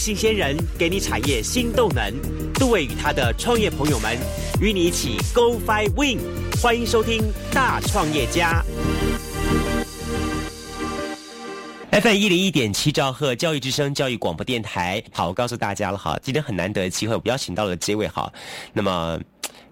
[0.00, 2.10] 新鲜人给你产业新动能。
[2.54, 4.16] 杜伟与他的创业朋友们
[4.58, 6.18] 与你一起 Go Fly Win，
[6.62, 8.64] 欢迎收听大创业家。
[11.90, 18.32] FM 一零一点七兆赫教育之声教育广播电台，好，我告诉大家了哈，今天很难得的机会，我邀请到了这位哈，
[18.72, 19.20] 那么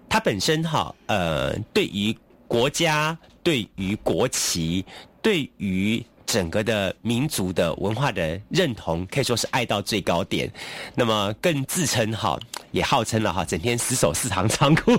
[0.07, 2.15] 他本身哈，呃，对于
[2.47, 4.85] 国家、对于国旗、
[5.23, 10.47] 对于整个的民族的文化的认同，可以说是爱到最高点。
[10.93, 12.39] 那么更自称哈，
[12.71, 14.91] 也号称了哈，整天死守四行仓库，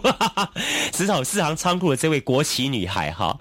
[0.93, 3.39] 死守四行仓库的这位国旗女孩哈。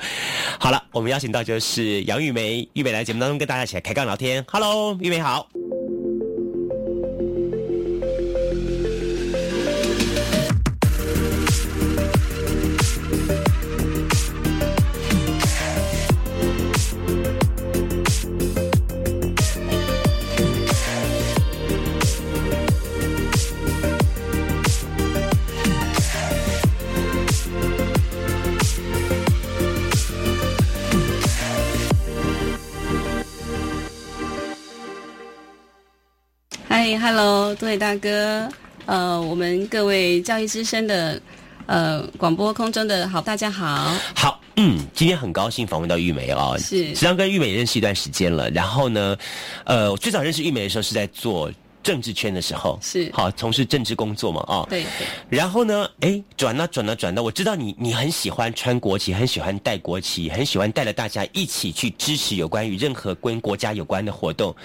[0.60, 4.46] 好了，我们邀请到就是杨玉梅，玉梅来节目当中跟大家一起来开杠聊天。
[4.48, 5.50] Hello，玉梅好。
[36.82, 38.48] 嗨，Hello，各位大哥，
[38.86, 41.22] 呃，我们各位教育之声的
[41.66, 43.94] 呃广播空中的好，大家好。
[44.16, 48.50] 好，嗯，今天很高兴访问到玉梅哦，是，实际上跟玉梅认识一段时间了。
[48.52, 49.18] 然后呢，
[49.66, 54.86] 呃，我最早认识玉梅的时候是在做政治圈的时候，是好从事政治工作嘛，哦，对。
[55.30, 64.56] 然后呢，哎，转了转了转了，我知道你你很喜欢穿国旗，很喜欢带国旗，很喜欢带着大家一起去支持有关于任何跟国家有关的活动。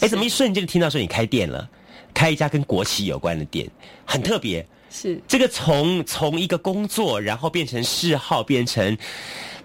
[0.00, 1.68] 哎，怎么一瞬间就听到说你开店了？
[2.12, 3.68] 开一家跟国旗有关的店，
[4.04, 4.66] 很特别。
[4.92, 8.98] 是这个从从一个工作，然后变成嗜好，变成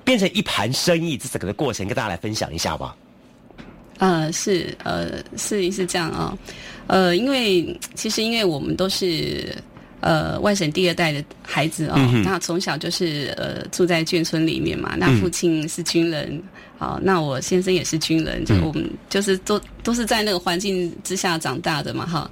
[0.03, 2.95] 变成一盘生意，这整个的过程跟大家来分享一下吧。
[3.97, 6.37] 呃，是呃是是这样啊，
[6.87, 9.55] 呃，因为其实因为我们都是
[10.01, 16.41] 呃外省第二代的孩子哦，那从小就是呃住在眷村里面嘛，那父亲是军人。
[16.77, 22.29] 好，那我先生也是军人，就我们就是都都是在那个环境之下长大的嘛，哈。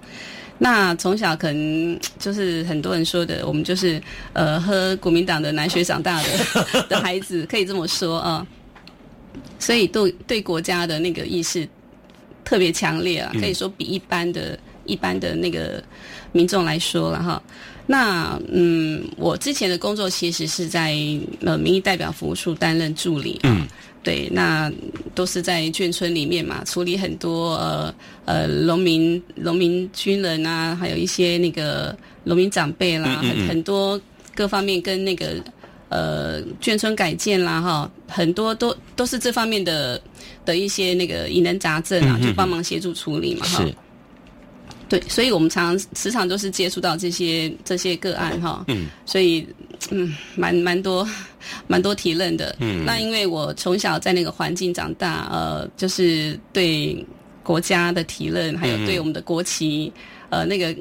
[0.58, 4.02] 那从小可能就是很多人说的，我们就是
[4.34, 6.30] 呃喝国民党的奶水长大的
[6.90, 8.46] 的孩子，可以这么说啊。
[9.60, 11.68] 所以对对国家的那个意识
[12.44, 15.84] 特别强烈啊，可以说比一般的一般的那个
[16.32, 17.42] 民众来说了哈。
[17.86, 20.96] 那嗯，我之前的工作其实是在
[21.42, 23.68] 呃民意代表服务处担任助理啊。
[24.04, 24.70] 对，那
[25.16, 27.96] 都是在眷村里面嘛，处理很多呃
[28.26, 34.00] 呃农民、农民军人啊，还有一些那个农民长辈啦，很很多
[34.36, 35.42] 各方面跟那个
[35.94, 40.02] 呃眷村改建啦哈，很多都都是这方面的
[40.44, 43.64] 的一些那个疑难杂症啊，就帮忙协助处理嘛哈。
[44.90, 49.48] 对，所以我们常时常都是接触到这些这些个案哈，嗯，所以
[49.92, 51.08] 嗯，蛮蛮多
[51.68, 57.06] 蛮多提问的，嗯，那因为我从小在那个环境长大，呃，就是对
[57.44, 59.92] 国家的提问，还有对我们的国旗，
[60.30, 60.76] 呃，那个。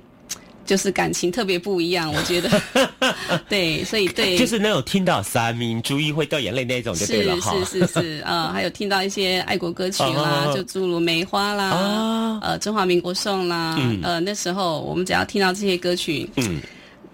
[0.65, 2.63] 就是感情特别不一样，我觉得，
[3.49, 16.61] 对，所以对，就是那种听到三民主义会掉眼泪那种就对了哈，是是是是，呃，还有听到一些爱国歌曲啦，就诸如梅花啦，呃，中华民国颂啦，呃，那时候我们只要听到这些歌曲，嗯，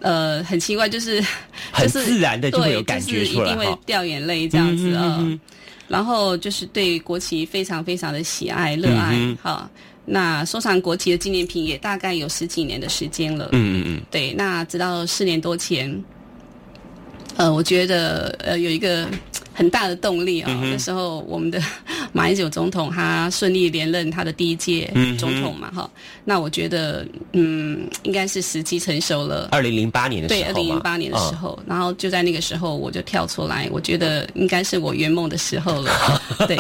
[0.00, 1.24] 呃，很奇怪，就是
[1.72, 5.26] 很自然的就会有感觉出来，一定会掉眼泪这样子啊，
[5.88, 9.68] 然后就是对国旗非常非常的喜爱热爱哈。
[10.08, 13.50] 那收藏国旗的纪念品也大概有十几年的时间了。
[13.52, 14.00] 嗯嗯嗯。
[14.10, 16.02] 对，那直到四年多前，
[17.38, 19.06] 呃，我觉得呃有一个
[19.54, 20.50] 很大的动力啊。
[20.64, 21.62] 那时候我们的
[22.12, 25.88] 马英九总统他顺利连任他的第一届总统嘛，哈。
[26.24, 29.48] 那我觉得嗯应该是时机成熟了。
[29.52, 36.20] 二零零八年的时候对，二零零八年的时候，然后就在那个时候我就跳出来，我觉得应该是我圆梦的时候了。
[36.48, 36.56] 对，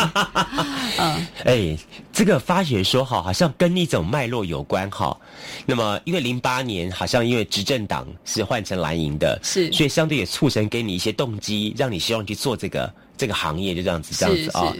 [0.98, 1.76] 嗯，哎。
[2.10, 5.16] 这个发觉说哈，好像跟一种脉络有关哈。
[5.64, 14.74] 那么，因为零八年好像因为执政党是换成蓝营的，是，所以相对也促成给你一些动机，让你希望去做这个这个行业，就这样子这样子啊。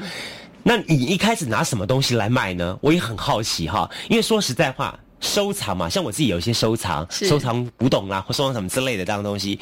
[0.63, 2.79] 那你一开始拿什么东西来卖呢？
[2.83, 3.91] 我也很好奇哈。
[4.09, 9.59] 因为说实在话，收藏嘛，像我自己有一些收藏，收藏古董啊，或收藏什么之类的这样东西。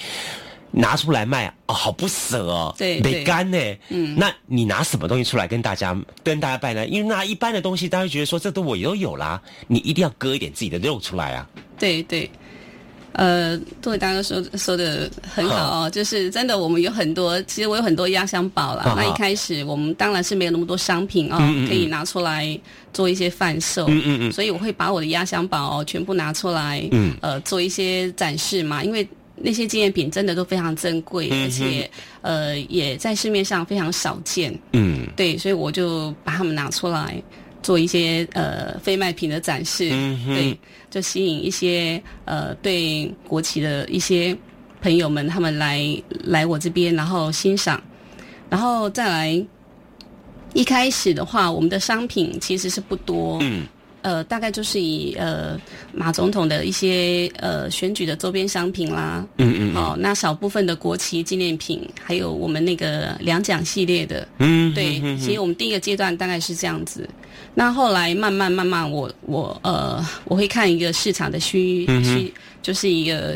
[0.72, 3.58] 拿出来卖哦，好不舍哦，对，得干呢。
[3.88, 6.86] 嗯，那你拿什么东西出来跟大家跟大家拜呢？
[6.86, 11.48] 因为那一般的东西，大家觉得说这都我都有啦，你一定要割一点自己的肉出来啊。
[11.78, 12.28] 对对，
[13.16, 18.92] 呃，对，大家说说的很好哦，就是真的，我们有很多，其实我有很多压箱宝啦。
[18.94, 22.58] 那一开始我们当然是没有那么多商品哦，可以拿出来
[22.92, 23.86] 做一些贩售。
[23.88, 24.32] 嗯嗯嗯。
[24.32, 28.84] 所以我会把我的压箱宝全部拿出来，嗯，呃，做一些展示嘛。
[28.84, 31.90] 因为那些纪念品真的都非常珍贵，而且
[32.20, 34.54] 呃也在市面上非常少见。
[34.72, 35.06] 嗯。
[35.16, 37.22] 对，所以我就把它们拿出来。
[37.66, 39.90] 做一些呃非卖品的展示，
[40.26, 40.56] 对，
[40.88, 44.36] 就吸引一些呃对国旗的一些
[44.80, 45.84] 朋友们，他们来
[46.24, 47.82] 来我这边，然后欣赏，
[48.48, 49.46] 然后再来。
[50.54, 53.66] 一开始的话，我们的商品其实是不多，嗯，
[54.00, 55.60] 呃，大概就是以呃
[55.92, 67.06] 马总统的一些呃选举的周边商品啦，嗯嗯，哦，那少部分的国旗纪念品，还有我们那个两奖系列的，嗯，对，其实我们第一个阶段大概是这样子。
[67.58, 72.30] 那后来慢慢慢慢，我我呃，我会看一个市场的需需，
[72.60, 73.34] 就是一个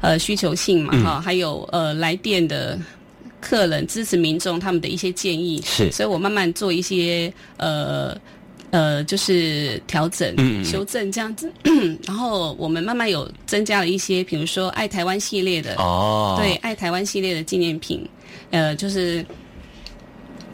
[0.00, 2.80] 呃需求性嘛哈，还有呃来电的
[3.42, 8.16] 客人支持民众他们的一些建议，是，所以我慢慢做一些呃
[8.70, 10.34] 呃就是调整
[10.64, 11.52] 修正这样子，
[12.08, 18.02] 然后我们慢慢有增加了一些，比如说爱台湾系列的哦，对，爱台湾系列的纪念品，
[18.50, 19.22] 呃，就是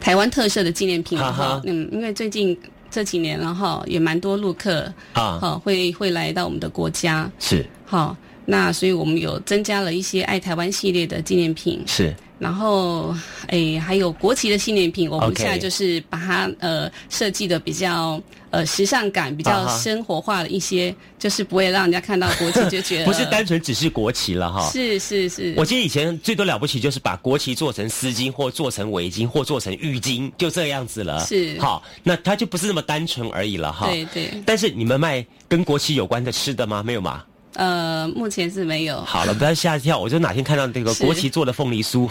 [0.01, 2.59] 台湾特色的纪念品哈，嗯，因为最近。
[2.91, 7.29] 这几年了哈，也蛮多陆客啊，好会会来到我们的国家。
[7.39, 7.65] 是。
[7.85, 8.15] 好，
[8.49, 12.15] 那所以我们有增加了一些爱台湾系列的纪念品是。
[12.39, 13.13] 然后，
[13.47, 18.17] 诶，还有国旗的纪念品，我们现在就是把它呃设计的比较
[18.49, 24.65] 呃时尚感，比较生活化的一些，就是不会让人家看到国旗就觉得 不是单纯只是国旗了哈。
[24.71, 31.19] 是是是，我记得以前最多了不起就是把国旗做成丝巾，或做成围巾，或做成浴巾，就这样子了。
[31.25, 33.87] 是好，那它就不是那么单纯而已了哈。
[33.87, 34.31] 对对。
[34.45, 36.81] 但是你们卖跟国旗有关的吃的吗？
[36.81, 37.21] 没有吗？
[37.55, 39.01] 呃，目前是没有。
[39.03, 39.97] 好了，不要吓一跳。
[39.97, 42.07] 我就哪天看到那个国旗做的凤梨酥，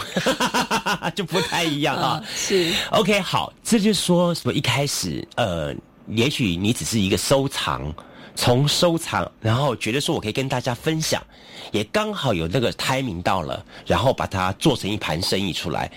[1.15, 2.21] 就不太一样啊。
[2.35, 2.71] 是。
[2.91, 4.53] OK，好，这就是说什么？
[4.53, 5.73] 一开始，呃，
[6.07, 7.91] 也许你只是一个收藏，
[8.35, 11.23] 从收藏，然后觉得说我可以跟大家分享，
[11.71, 15.89] 也刚好有那个 timing 到了，然后把它做成一盘生意出来。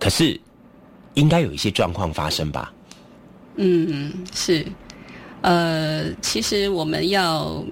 [0.00, 0.38] 可是，
[1.14, 2.72] 应该有一些状况发生吧？
[3.56, 4.66] 嗯，是。
[5.42, 7.64] 呃，其实我们要。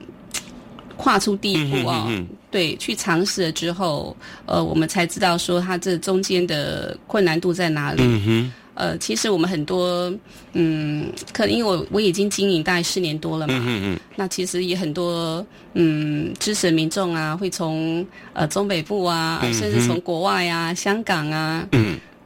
[1.03, 2.09] 跨出第一步啊，
[2.49, 4.17] 对，去尝试了之后，
[4.47, 8.03] 呃，我们才知道说它这中间的困难度在哪里。
[8.05, 10.11] 嗯呃，其实我们很多，
[10.55, 15.45] 嗯，可能因为我我已经经营大概四年多了嘛，嗯那其实也很多，
[15.75, 21.67] 嗯，支持民众啊，会从呃中北部啊，甚至从国外啊，香港啊。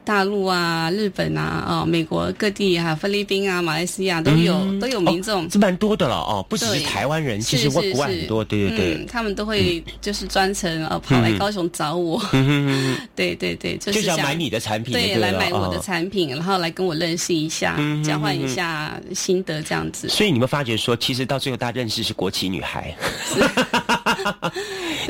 [0.07, 12.23] 大陆啊，日本啊，哦，美国各地哈，菲律宾啊，马来西亚都有都有民众，是蛮多的了哦，不只是台湾人，其实国外很多，对对对，他们都会就是专程呃跑来高雄找我，
[13.17, 20.07] 对对对，就是想买你的产品，对，来买我的产品，然后来跟我认识一下，交换一下心得这样子。
[20.07, 22.95] 所以你们发觉说，其实到最后大家认识是国旗女孩。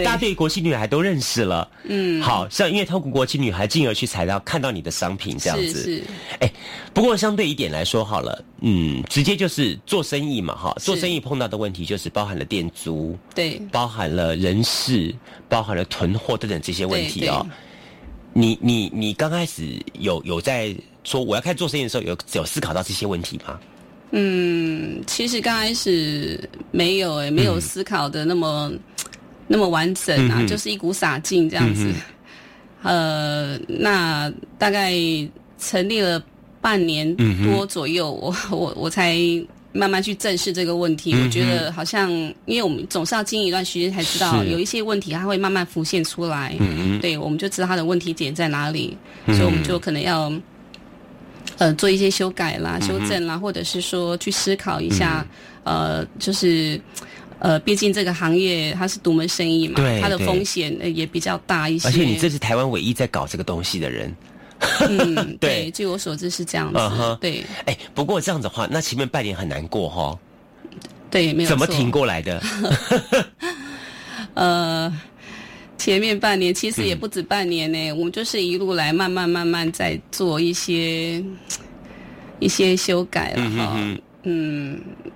[0.03, 6.03] 大家对国际女孩都认识了，嗯，好像因为透过国际女孩，进而去采到看到你的商品这样子，是，
[6.39, 6.51] 哎，
[6.93, 15.13] 不过相对一点来说好了，嗯，直接就是做生意嘛，哈，做生意碰到的问题就是包含了店租，对，包含了人事，
[15.49, 17.45] 包含了囤货等等这些问题哦。
[18.33, 23.59] 你你你刚开始有有在说我要开始做生意的时候，有有思考到这些问题吗？
[24.11, 28.71] 嗯，其实刚开始没有诶，没有思考的那么
[29.47, 31.91] 那么完整啊，就是一股傻劲这样子。
[32.83, 34.93] 呃，那大概
[35.59, 36.21] 成立了
[36.61, 39.17] 半年多左右，我我我才
[39.71, 41.13] 慢慢去正视这个问题。
[41.15, 42.11] 我觉得好像，
[42.45, 46.55] 因为我们总是要经营一段时间才知道，有一些问题它会慢慢浮现出来。
[46.59, 50.31] 嗯对，我们就知道它的问题点在哪里，所以我们就可能要。
[51.59, 55.25] 呃，做一些修改啦、修正啦，或者是说去思考一下，
[55.63, 56.79] 呃，就是，
[57.39, 61.87] 呃，毕竟这个行业它是独门生意嘛，它的风险也比较大一些。
[61.87, 64.15] 而且你这是台湾唯一在搞这个东西的人。
[64.89, 67.17] 嗯， 对，据我所知是这样子。
[67.21, 67.43] 对。
[67.65, 70.19] 哎，不过这样子的话，那前面半年很难过哈。
[71.11, 71.49] 对，没有。
[71.49, 72.41] 怎么挺过来的？
[74.33, 75.01] 呃。
[75.77, 81.23] 前面半年其实也不止半年呢，我们就是一路来慢慢慢慢在做一些
[82.39, 83.73] 一些修改了哈。
[83.77, 84.01] 嗯，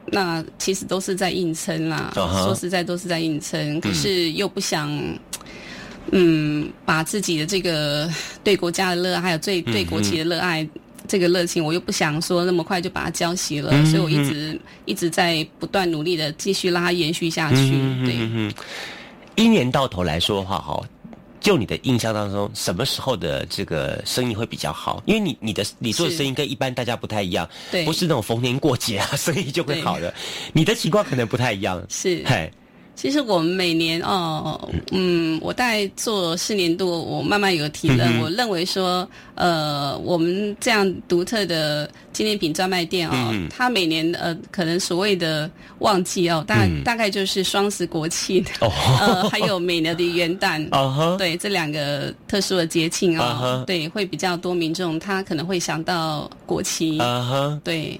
[0.05, 4.89] 那其实都是在硬撑啦，说实在都是在硬撑，可是又不想
[6.11, 8.09] 嗯把自己的这个
[8.43, 10.67] 对国家的热爱，还有对对国旗的热爱
[11.07, 17.71] 这个热情，我又不想说那么快就把它浇熄了，所以我一直一直在不断努力的继续让它延续下去。
[18.05, 18.53] 对。
[19.35, 20.83] 一年到头来说的话，哈，
[21.41, 25.01] 就你的印象当中，什么时候的这个生意会比较好？
[25.05, 27.83] 因为你你的你做的生意跟一般大家不太一样，对。
[27.83, 30.13] 不是那种逢年过节啊，生意就会好的。
[30.53, 32.23] 你的情况可能不太一样，是。
[32.25, 32.49] 嘿，
[33.01, 38.01] 其实我们每年哦，嗯，我大概做四年多，我慢慢有提认。
[38.19, 50.61] 嗯我认为说，呃，我们这样独特的纪念品专卖店哦，嗯它每年呃，可能所谓的旺季哦，大、嗯大概就是双十国庆，哦，呃，还有每年的元旦。
[50.69, 57.61] 啊哈，对这两个特殊的节庆哦啊哈对，会比较多民众，他可能会想到国旗，啊哈。
[57.63, 57.99] 对，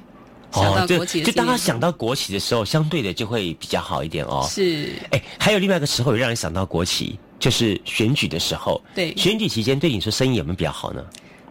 [0.52, 4.48] 想到就国旗的就当他想到国旗的时候，相对的就会比较好一点哦。
[4.50, 8.82] 是，哎，还有另外一个时候，也让人想到国旗，就是选举的时候。
[8.94, 11.04] 对，选举期间对你说生意有没有比较好呢？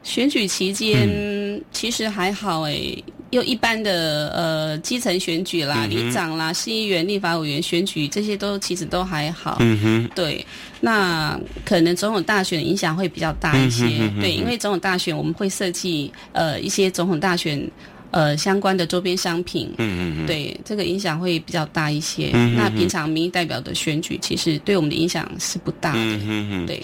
[0.02, 9.58] 选举期间、嗯其实还好诶，又一般的呃基层选举啦、里长啦、市议员、立法委员选举这些都其实都还好。
[9.60, 10.44] 嗯哼，对，
[10.80, 13.84] 那可能总统大选影响会比较大一些。
[13.84, 17.70] 嗯哼嗯哼对，因为总统大选我们会设计呃一些总统大选
[18.10, 19.72] 呃相关的周边商品。
[19.78, 22.30] 嗯嗯嗯，对，这个影响会比较大一些。
[22.32, 25.98] 嗯哼那平常民意代表的选举，其实对我们的影响是不大的。
[25.98, 26.82] 嗯哼哼，对，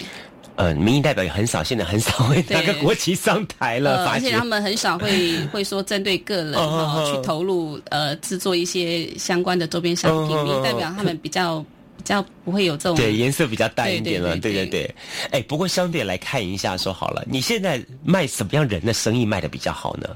[0.55, 11.59] 呃，民意代表也很少，现在很少会拿个国旗上台了，呃，而且他们很少会 会说针对个人哦哦哦哦去投入呃制作一些相关的周边商品，民意代表他们比较
[11.97, 14.95] 比较不会有这种对，颜色比较淡一点了，对对对对对。
[15.31, 20.07] 哎，不过相对来看一下，说好了，你现在卖什么样人的生意卖的比较好呢？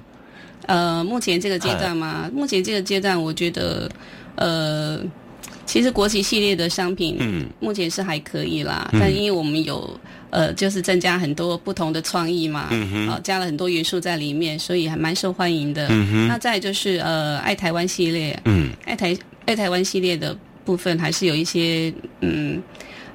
[0.71, 3.89] 呃，目前这个阶段嘛，目前这个阶段，我觉得
[4.35, 4.99] 呃，
[5.65, 8.99] 其实国旗系列的商品，嗯，目前是还可以啦，嗯。
[8.99, 9.99] 但因为我们有。
[10.31, 13.09] 呃，就是增加很多不同的创意嘛，嗯哼。
[13.09, 15.89] 呃，加了很多元素在里面，所以还蛮受欢迎的。
[15.89, 16.27] 嗯哼。
[16.29, 18.71] 那再就是呃，爱台湾系列，嗯。
[18.85, 19.13] 爱台
[19.45, 22.63] 爱台湾系列的部分，还是有一些嗯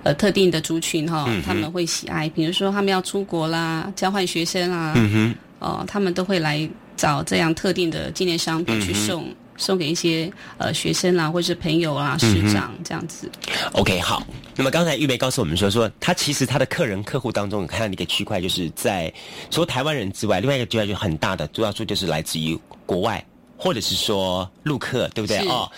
[0.03, 9.27] 呃特定的族群哈、嗯他们会喜爱，比如说他们要出国啦、交换学生啦，嗯哼，哦、他们都会来找这样特定的纪念商品去送。
[9.59, 13.27] 送给一些呃学生啦，或者是朋友啊、师长这样子。
[13.73, 14.23] OK，好。
[14.55, 19.11] 那么刚才玉梅告诉我们说，说他其实他的客人客户当中，有看到一个区块，就是在
[19.51, 23.25] 除了台湾人之外，另外一个区块就很大的，主要说就是来自于国外，
[23.57, 25.39] 或者是说陆客，对不对？
[25.39, 25.73] 是哦。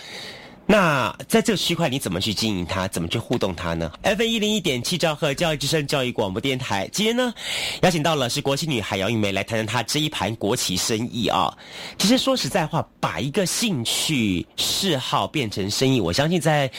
[0.71, 2.87] 那在这个区块，你怎么去经营它？
[2.89, 7.33] 怎么去互动它呢？F 一零一点七兆赫教育之声教育广播电台，今天呢，
[7.81, 11.51] 邀请到了是国旗女孩姚玉梅来谈谈她这一盘国旗生意啊。
[11.97, 16.71] 其实说实在话，把一个兴趣嗜好变成生意，我相信在。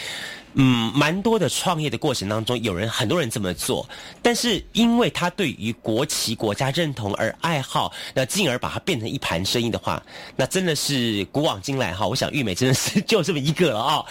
[0.55, 3.89] 嗯，蛮多的创业的过程当中，有人很多人这么做，
[4.21, 10.03] 但是因为他对于国旗、国家认同而爱好，那进而把它变成一盘生意的话，
[10.37, 14.05] 那真的是古往今来哈，我想玉美真的是就这么一个了啊、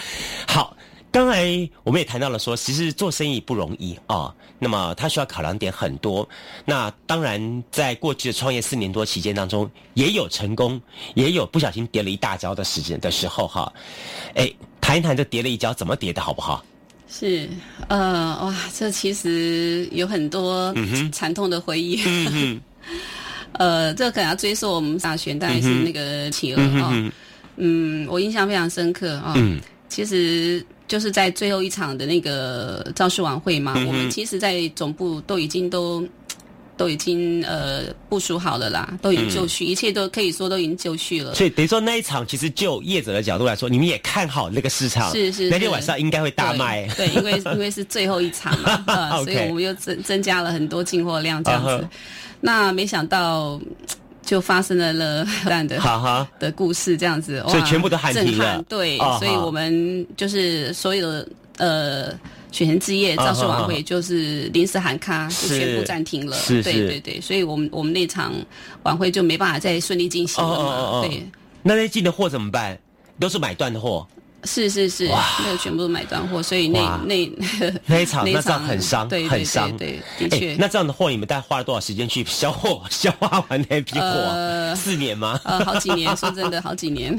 [0.47, 0.75] 好。
[1.11, 6.29] 刚才我们也谈到了说，其实做生意不容易啊、那么他需要考量点很多。
[6.65, 10.79] 那当然，在过去的创业四年多期间当中，也有成功，
[11.15, 13.73] 也有不小心跌了一大跤的时间的时候哈。
[14.35, 14.47] 哎，
[14.89, 16.65] 谈一谈这跌了一跤怎么跌的好不好？
[17.07, 17.47] 是，
[17.89, 20.73] 呃，哇，这其实有很多
[21.11, 22.01] 惨痛的回忆。
[22.07, 22.59] 嗯
[23.53, 27.11] 呃，这可能要追溯我们大选，大概是那个企鹅哦。
[27.57, 29.37] 嗯我印象非常深刻啊、哦。
[29.37, 36.03] 嗯其实就是在最后一场的那个造势晚会嘛，嗯我们其实，在总部都已经都
[36.79, 41.35] 都已经呃部署好了啦，都已经就绪，一切都可以说都已经就绪了。
[41.35, 46.87] 所以等于说那一场，其实就业者的角度来说，你们也看好那个市场，是是是那天晚上应该会大卖。
[46.95, 51.85] 对，对因为 因为是最后一场嘛，呃， 所以我们又增增加了很多进货量这样子。
[52.39, 53.59] 那没想到
[54.23, 61.27] 就发生了了这样的 哈哈，的故事，这样子，所以全部都喊停了震撼对，啊所以我们就是所有的
[61.59, 62.19] 呃。
[62.51, 66.35] 选前之夜啊造势晚啊会就是临时喊卡，就全部暂停了。
[66.47, 68.33] 对对对，所以我们我们那场
[68.81, 71.29] 晚会就没办法再顺利进行了对，
[71.61, 72.75] 那那进的货怎么办？
[73.19, 74.07] 都是买断的货，
[74.43, 75.07] 是是是，
[75.43, 77.31] 那个全部都买断货，所以那那
[77.85, 79.77] 那一场那那这样很伤，很伤。
[79.77, 80.55] 对对，的哎确。
[80.57, 84.05] 那这样的货，你们大概花了多少时间去消货、 消化完那批货？
[84.05, 85.39] 呃四年吗？
[85.43, 87.17] 呃，好几年，说真的，好几年，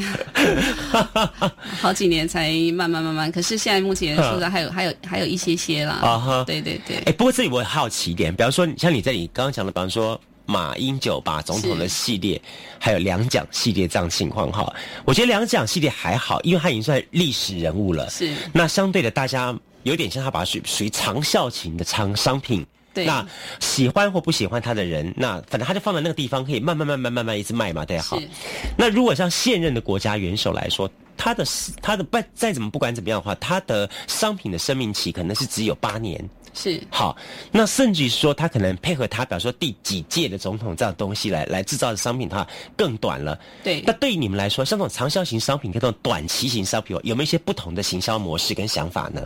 [1.80, 3.30] 好几年才慢慢慢慢。
[3.30, 5.98] 可是现在目前说实在还有还有还有一些些啦。
[6.02, 10.18] 啊哈对对对，哎，不过这里我很好奇一点，比方说，像你在你刚刚讲的，比方说
[10.50, 12.40] 马英九把总统的系列，
[12.80, 18.10] 还有两蒋系列这样情况哈，我觉得两蒋系列还好，因为他已经算历史人物了。
[18.10, 22.66] 是那相对的，大家有点像他把它属属于长效型的长商品。
[22.92, 23.24] 对那
[23.60, 28.28] 喜欢或不喜欢他的人，那反正他就放在那个地方，可以慢慢慢慢慢慢一直卖嘛，对好是。
[28.76, 31.44] 那如果像现任的国家元首来说，他的
[31.80, 36.28] 他的不再怎么不管怎么样的话，他的商品的生命期可能是只有八年。
[36.52, 37.16] 是好，
[37.52, 43.38] 那甚至于说，他可能配合他，比如说第几届的总统这样东西来来制造的商品，的话更短了。
[43.62, 43.82] 对。
[43.86, 49.22] 那对于你们来说，像这种长效型商品跟这种短期型商品，有没有一些不同的行销模式跟想法呢？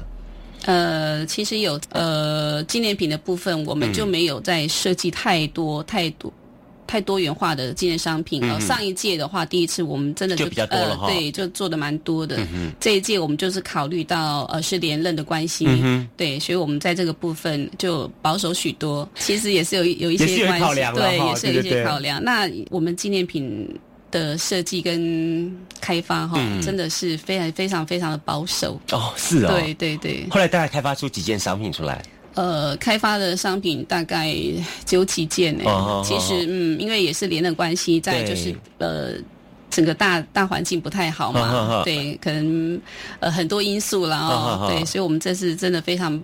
[0.67, 6.33] 呃，其实有呃纪念品的部分，我们就没有在设计太多太多。
[6.87, 11.07] 太多元化的纪念商品呃，上一届的话，第一次我们真的就比较多了哈。
[11.09, 12.39] 对，就做的蛮多的。
[12.79, 15.67] 这一届我们就是考虑到呃是连任的关系，
[16.17, 19.09] 对，所以我们在这个部分就保守许多。
[19.17, 22.23] 其实也是有有一些关系，对，也是有一些考量。
[22.23, 23.69] 那我们纪念品
[24.11, 25.51] 的设计跟
[25.81, 28.81] 开发哈，真的是非常非常非常的保守。
[28.93, 30.27] 哦，是哦，对对对。
[30.31, 32.03] 后来大概开发出几件商品出来。
[32.35, 34.35] 呃，开发的商品大概
[34.85, 36.03] 只有几件呢。
[36.05, 39.13] 其实，嗯，因为也是连的关系，在就是呃，
[39.71, 42.81] 整个大大环境不太好嘛，对，可能
[43.21, 46.21] 呃很多因素啦，哦，对，所以我们这次真的非常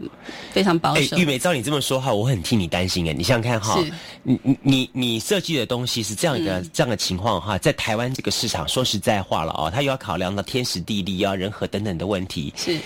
[0.53, 1.17] 非常保守。
[1.17, 3.13] 玉梅，照你这么说哈，我很替你担心哎。
[3.13, 3.81] 你想想看哈，
[4.23, 12.79] 你你你你设计的东西是这样一个这样的情况哈，在台湾这个市场，说实在话了哦，它又要考量到天时地利啊、人和等等的问题，是。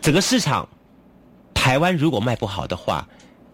[0.00, 0.68] 整个市场。
[1.62, 3.06] 台湾如果卖不好的话，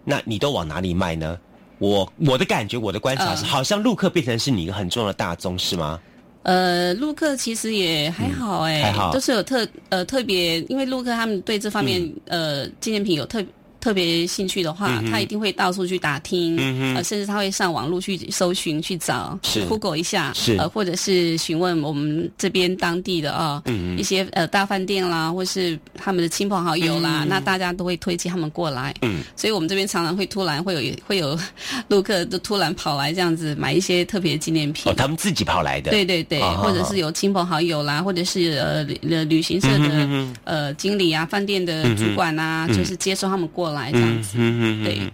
[0.03, 1.39] 那你都往哪里卖呢？
[1.79, 6.01] 我我的感觉，我的观察是，好像陆客变成是你一个很重要的大宗，是吗？
[6.43, 13.45] 呃，陆客其实也还好，哎，还好，都是有特呃特别，因为陆客他们对这方面呃纪念品有特。
[13.81, 16.57] 特别兴趣的话，他一定会到处去打听，
[16.95, 31.39] 呃，甚至他会上网络去搜寻去找，Google 一下，呃，或者是询问我们这边当地的啊，嗯一些呃大饭店啦，或是他们的亲朋好友啦，那大家都会推荐他们过来，嗯，所以我们这边常常会突然会有会有
[31.87, 43.68] 陆客都突然跑来这样子买一些特别纪念品，哦，他们自己跑来的，对对对，或者是有亲朋好友啦，或者是呃旅旅行社的呃经理啊，饭店的主管啊，就是接收他们过。
[43.73, 45.13] 来这样子，对。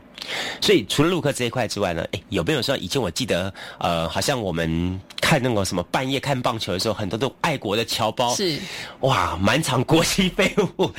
[0.61, 8.59] 所以除了陆客这一块之外呢，哎，有没有说以前我记得，呃，好像我们看那个什么半夜看棒球的时候，很多都爱国的侨胞是。
[9.01, 10.91] 哇，满场国旗飞舞，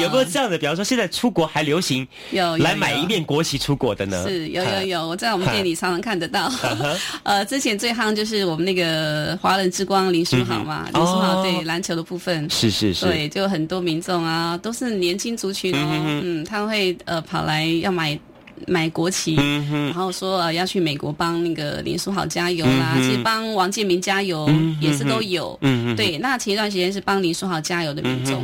[0.00, 0.58] 有没有这样的？
[0.58, 4.26] 比方说现在出国还流行有来买一面国旗出国的呢？
[4.26, 6.50] 是有有有，我在我们店里常常看得到。
[7.22, 12.50] 呃，之前最夯就是我们那个华人之光林书豪嘛，林书豪对篮球的部分。
[12.50, 18.18] 是是是，对，就很多民众啊，都是年轻族群哦，嗯，他会呃跑来要买。
[18.66, 19.34] 买国旗，
[19.70, 25.58] 然后说呃要去美国帮那个林书豪加油啦，其实帮王建民加油也是都有。
[25.96, 28.42] 对，那前一段时间是帮林书豪加油的民众，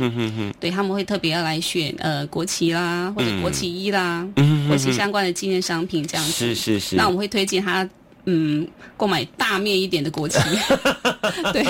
[0.59, 4.27] 对他们会特别要来选呃国旗啦，或者国旗衣啦，
[4.67, 6.31] 国旗相关的纪念商品这样子。
[6.31, 6.95] 是是是。
[6.95, 7.87] 那我们会推荐他
[8.25, 10.39] 嗯购买大面一点的国旗。
[11.53, 11.65] 对。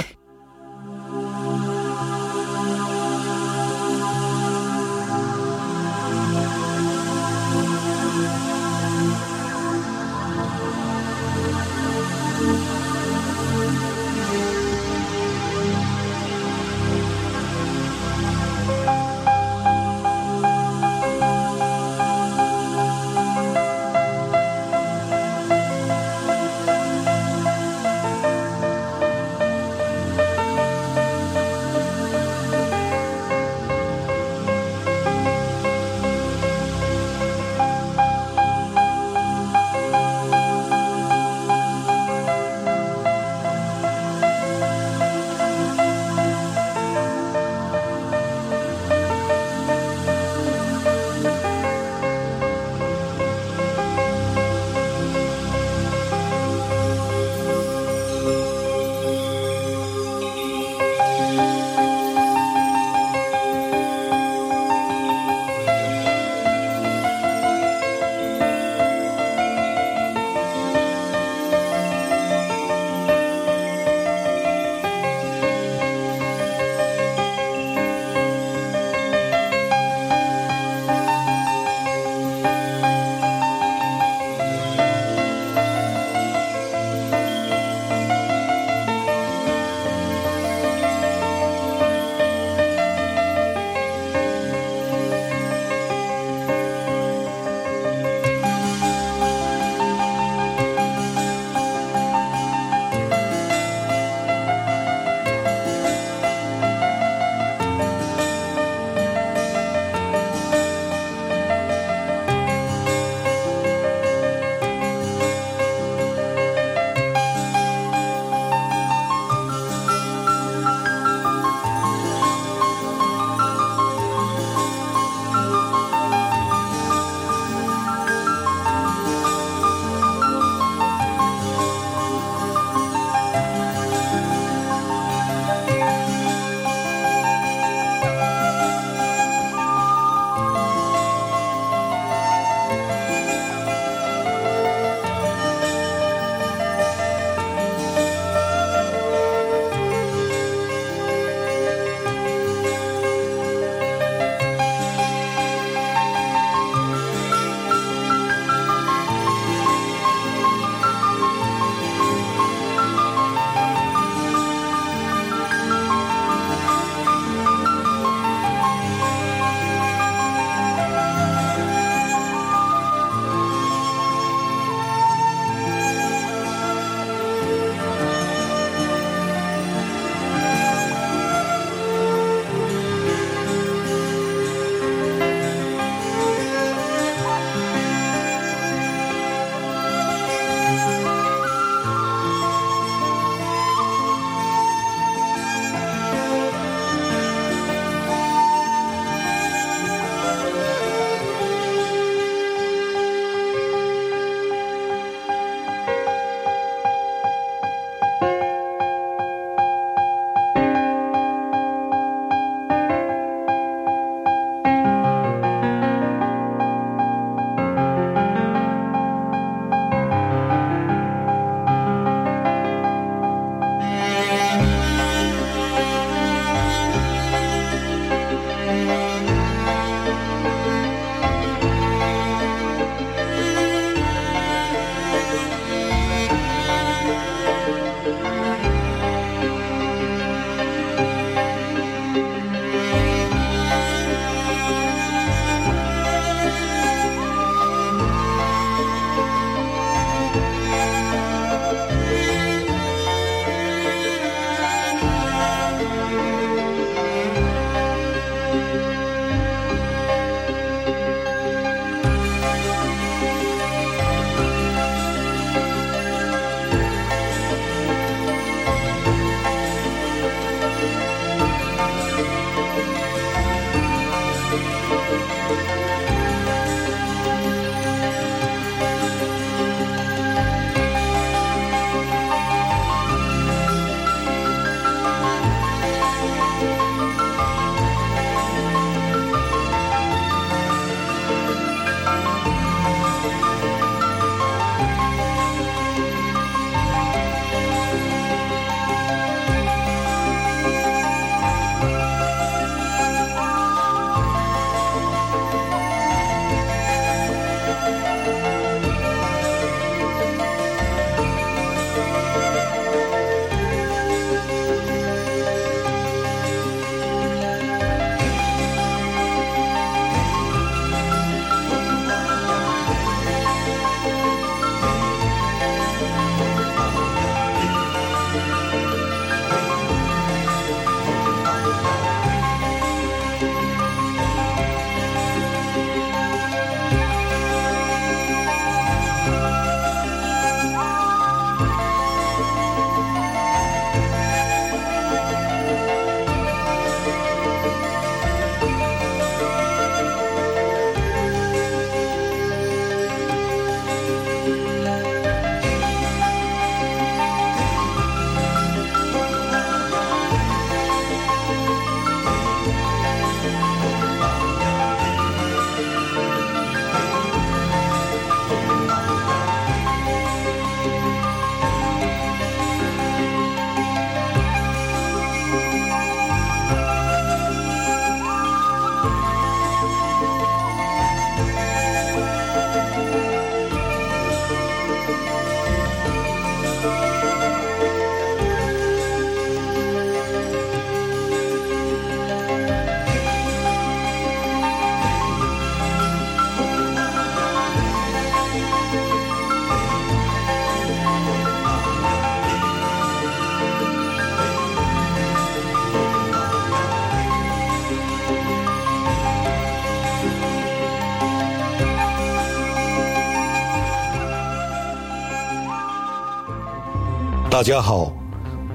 [417.57, 418.13] 大家好，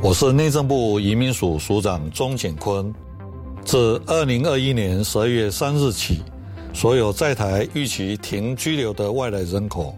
[0.03, 2.93] 我是内政部移民署署长钟景坤。
[3.65, 6.21] 自二零二一年十二月三日起，
[6.75, 9.97] 所有在台预期停居留的外来人口，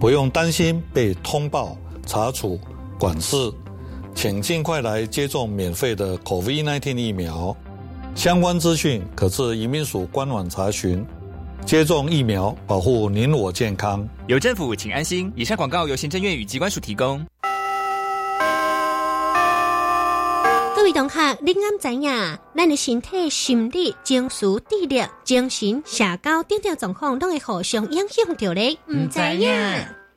[0.00, 2.58] 不用担心被通报、查处、
[2.98, 3.36] 管制，
[4.16, 7.56] 请尽快来接种免费的 COVID-19 疫苗。
[8.16, 11.06] 相关资讯可至移民署官网查询。
[11.64, 14.08] 接种疫苗，保护您我健康。
[14.26, 15.30] 有政府，请安心。
[15.36, 17.24] 以上广告由行政院与机关署提供。
[20.88, 22.10] 各位同学，你敢知影？
[22.56, 28.74] 咱的身体、心理、情绪、智力、精神、社交等等状况，拢会互相影响着咧。
[28.86, 29.50] 唔知影。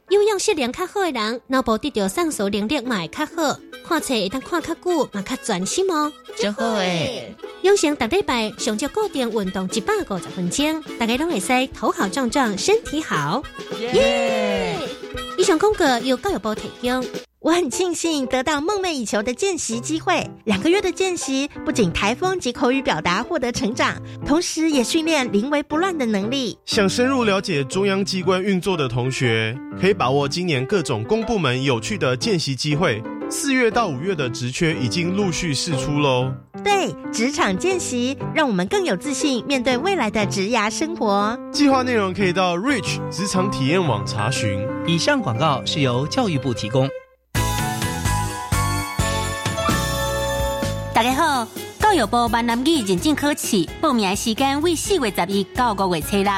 [0.08, 6.10] 有氧适量较好的人，脑部得到上述能力嘛会较好，看册会当看较久，嘛较专心哦。
[6.38, 7.36] 真好诶！
[7.64, 13.44] 养成逐礼拜上少固定运动一百五十分钟，大家拢会使头好壮壮，身体好。
[13.78, 14.80] 耶！
[15.38, 17.06] 以上广告由教育部提供。
[17.42, 26.56] 我很庆幸得到梦寐以求的见习机会，两个月的见习不仅台风及口语表达获得成长，同时也训练临危不乱的能力。
[26.66, 33.02] 想深入了解中央机关运作的同学，可以把握今年各种公部门有趣的见习机会。
[33.28, 36.32] 四月到五月的职缺已经陆续释出喽。
[36.64, 41.36] 对，职场见习让我们更有自信面对未来的职涯生活。
[41.52, 44.64] 计划内容可以到 Rich 职场体验网查询。
[44.86, 46.88] 以上广告是由教育部提供。
[51.02, 51.48] 大家好，
[51.80, 56.32] 教育部闽南语认证考试报名时间为四月十一到五月初六。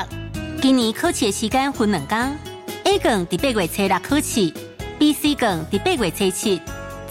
[0.62, 2.39] 今年考试的时间分两天
[2.86, 4.54] ，A 卷伫八月初六考试
[4.97, 6.62] ，B、C 卷伫八月初七。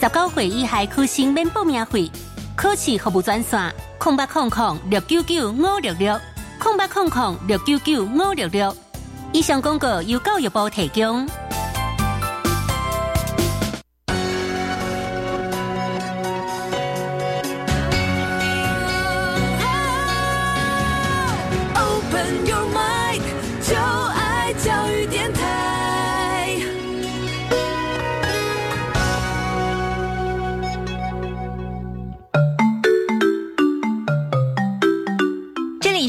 [0.01, 2.09] 十九岁以下考生免报名费。
[2.55, 6.19] 考试服务专线：空八空空六九九五六六，
[6.57, 8.75] 空八空空六九九五六六。
[9.31, 11.29] 以上广告由教育部提供。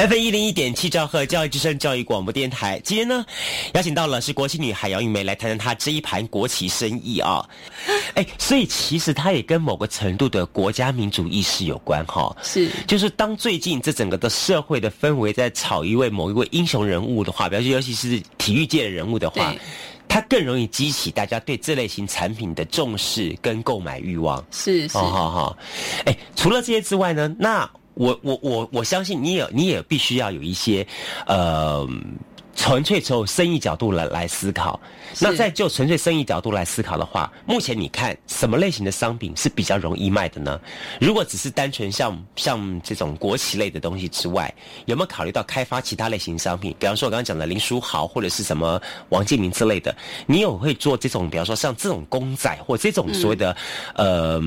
[0.00, 3.22] F 一零一点七兆赫教育之声教育广播电台，今天呢，
[3.74, 7.46] 邀请到了是国旗女孩杨玉梅来谈谈她这一盘国旗生意啊。
[8.16, 12.34] 哎，所以其实它也跟某个程度的国家民主意识有关哈。
[12.42, 19.54] 是，就是当最近这整个的社会的氛围在炒一位某一位英雄人物的话，比如尤其是体育界的人物的话，
[20.08, 24.42] 它更容易激起大家对这类型产品的重视跟购买欲望。
[24.50, 25.58] 是是，好好好。
[26.06, 27.70] 哎，除了这些之外呢，那。
[28.00, 30.86] 我我我我相信你也你也必须要有一些，
[31.26, 31.86] 呃，
[32.56, 34.80] 纯粹从生意角度来来思考。
[35.20, 40.58] 那在就纯粹生意角度来思考的话，目前你看什么类型的商品是比较容易卖的呢？
[40.98, 44.50] 如果只是单纯像像这种国企类的东西之外，
[44.86, 46.74] 有没有考虑到开发其他类型商品？
[46.78, 53.54] 比方说我刚刚讲的林书豪或者是什么王健林之类的，你有会做这种，比方说像这种公仔或这种所谓的
[53.94, 54.40] 呃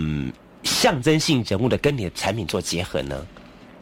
[0.64, 3.24] 象征性人物的跟你的产品做结合呢？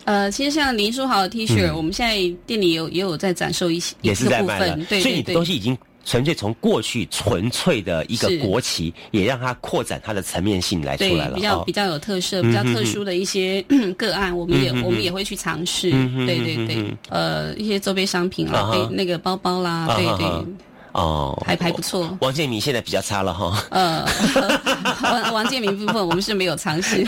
[0.05, 4.77] 呃，其实像林书豪的 T 恤，我们现在店里有也有在展售一些，也是在卖了。
[4.89, 11.35] 对，所以你的东西已经纯粹从过去纯粹的一个国旗，也让它扩展它的层面性来出来了。
[11.35, 13.61] 比较比较有特色、比较特殊的一些
[13.97, 15.91] 个案，我们也我们也会去尝试。
[16.25, 20.45] 对对对，呃，一些周边商品啦，那个包包啦，对对。
[20.93, 22.17] 哦，还还不错。
[22.21, 23.63] 王建民现在比较差了哈。
[23.71, 24.05] 呃，
[25.03, 27.05] 王王建民部分我们是没有尝试。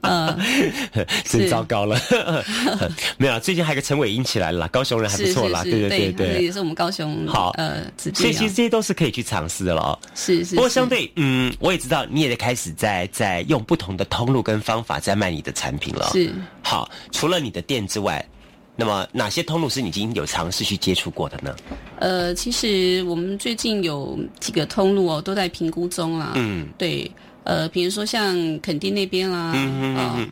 [0.00, 0.36] 呃
[1.24, 1.98] 真糟糕了。
[3.16, 5.62] 没有，最近还有个陈伟英起来了，高雄人还不错啦。
[5.62, 9.98] 对对对对，也是我们高雄好呃，所以其实这些都是可以去尝试的了哦。
[10.14, 10.54] 是是。
[10.56, 16.10] 不过相对嗯，我也知道你也在开始在在用不同的通路跟方法在卖你的产品了。
[16.12, 16.32] 是。
[16.62, 18.24] 好，除了你的店之外。
[18.74, 21.54] 那么哪些通路是你已经有尝试去接触过的呢？
[21.98, 26.32] 呃，其实我们最近有几个通路哦，都在评估中啦。
[26.36, 27.10] 嗯，对，
[27.44, 29.52] 呃，比如说像垦丁那边啦，
[29.96, 30.26] 啊，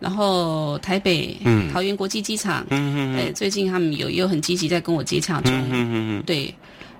[0.00, 1.36] 然后台北、
[1.72, 5.52] 桃园国际机场，嗯嗯，最近他们有有很积极在跟我接洽中。
[5.54, 6.52] 嗯嗯嗯，对。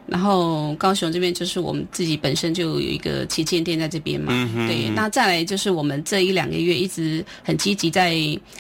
[0.07, 4.33] 然后高雄这边就是我们自己本身就有一个旗舰店在这边嘛，
[4.69, 4.88] 对。
[4.95, 8.14] 那再来就是我们这一两个月一直很积极在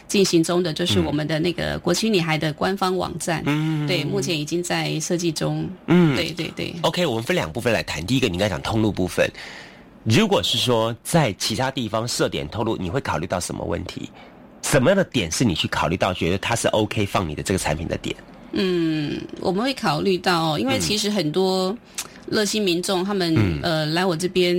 [0.08, 5.68] 进行中的，就是我们的那个国旗女孩的官方网站，嗯对，目前已经在设计中。
[5.86, 6.74] 嗯，对对对。
[6.82, 8.04] OK，我们分两部分来谈。
[8.04, 9.30] 第一个，你应该讲通路部分。
[10.02, 14.10] 如果是说在其他地方设点通路，你会考虑到什么问题？
[14.62, 18.16] 什么样的点是你去考虑到觉得它是 OK 放你的这个产品的点？
[18.52, 21.76] 嗯，我们会考虑到，因为其实很多
[22.30, 24.56] 热心民众他们呃来我这边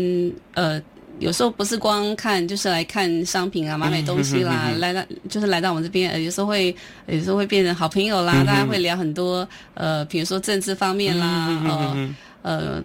[0.53, 0.81] 呃，
[1.19, 6.75] 有时候不是光看，就是来看商品啊，买买东西啦，来到就是来到我们这边，呃有时候会
[7.07, 12.09] 有时候会变成好朋友啦，大家会聊很多呃，比如说政治方面啦，呃
[12.43, 12.83] 呃，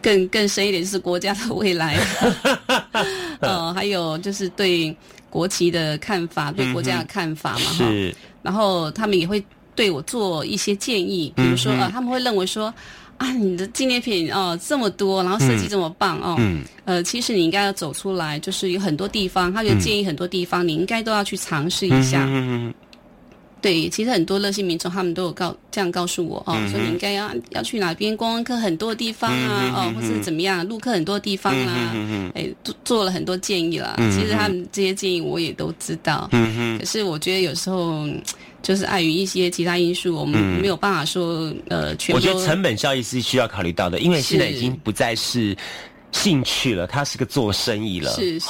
[0.00, 1.98] 更更深一点就是国家的未来，
[3.40, 4.96] 呃，还有就是对
[5.28, 7.84] 国旗的看法，对国家的看法嘛，哈，
[8.42, 9.44] 然后他们也会。
[9.76, 12.72] 对我做一些建议，比如说呃，他们会认为说，
[13.18, 16.36] 啊，你的纪念品哦这么多，然后设计这么棒哦，
[16.84, 22.24] 呃，其实你应该要走出来，就是有很多地方，他就建议很多地方，你应该都要去尝试一下。
[22.26, 22.74] 嗯
[23.62, 31.96] 对，其实很多热心民众他们都有告这样告诉我哦，说你应该要要去哪边观光客很多地方啊，哦，或者怎么样，录客很多地方啊，
[32.34, 33.96] 哎，做做了很多建议了。
[33.98, 36.28] 其实他们这些建议我也都知道，
[36.78, 38.06] 可是我觉得有时候。
[38.66, 45.56] 就是碍于一些其他因素，我们没有办法说呃，全我觉得成本效益是需要考虑到的，因为现在已经不再是
[46.10, 48.10] 兴趣了，它是个做生意了。
[48.14, 48.48] 是是，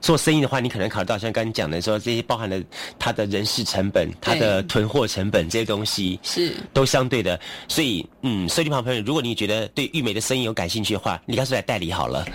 [0.00, 2.58] 做生意的话，你可能考虑到像刚刚讲的说，这些包含了
[2.98, 7.38] 它的人事成本、它的囤货成本这些东西是都相对的。
[7.68, 12.26] 所以，嗯，收听旁朋友，如果你觉得对玉美的生意有感兴趣的话，你干脆来代理好了。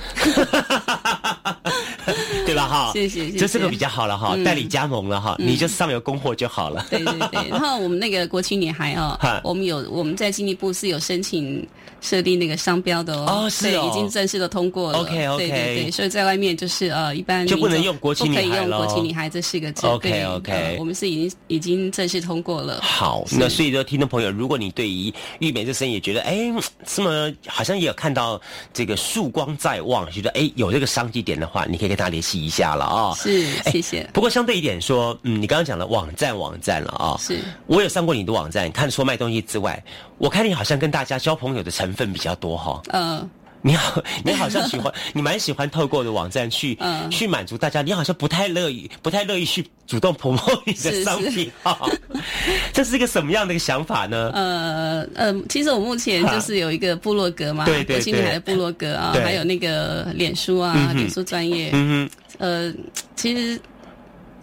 [2.50, 2.68] 对吧？
[2.68, 6.86] 哈，谢谢，这是个比较好了哈，代理加盟了哈，你就上游供货就好了。
[6.90, 11.66] 对对对， 然后我们那个国庆女孩哦，我们有我们在经济部是有申请
[12.02, 15.00] 设立那个商标的哦，哦是已经正式的通过了。
[15.00, 19.86] OK OK，对对对，所以在外面就是呃，一般就不能用国庆女孩不可以用国庆女孩这四个字。
[19.86, 22.82] OK OK，我们是已经已经正式通过了。
[22.82, 26.52] 好，那所以说听众朋友，如果你对于玉美这生意也觉得哎，
[26.86, 28.40] 这么好像也有看到
[28.74, 32.39] 这个曙光在望，觉得哎有这个商机点的话，你可以跟他联系。
[32.40, 34.10] 一下了啊，是谢谢。
[34.14, 39.84] 不过相对一点说，嗯，你刚刚讲了网站网站了啊，是我有上过你的网站，看除了卖东西之外，
[40.18, 42.82] 我看你好像跟大家交朋友的成分比较多哈。
[42.90, 43.30] 嗯，
[43.62, 46.78] 你好， 你好像喜欢， 你蛮喜欢透过的网站去
[47.12, 51.78] 去满足大家，你好像不太乐意，不太乐意去主动 promote 你的商品哈。
[52.74, 54.32] 这是一个什么样的一个想法呢？
[54.34, 61.70] 呃呃，其实我目前就是有一个部落格嘛，对对对，的部落格啊，还有那个脸书啊，脸书专业。
[61.74, 62.74] 嗯呃，
[63.18, 63.60] 其实